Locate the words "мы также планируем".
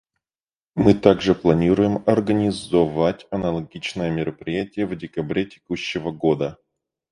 0.73-2.01